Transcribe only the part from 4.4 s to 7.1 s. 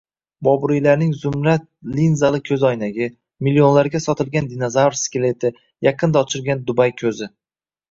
dinozavr skeleti, yaqinda ochilgan Dubay